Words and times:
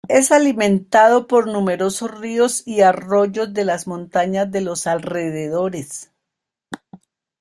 Es 0.07 0.31
alimentado 0.31 1.27
por 1.27 1.45
numerosos 1.47 2.09
ríos 2.09 2.63
y 2.67 2.81
arroyos 2.81 3.53
de 3.53 3.65
las 3.65 3.85
montañas 3.85 4.51
de 4.51 4.61
los 4.61 4.87
alrededores. 4.87 6.09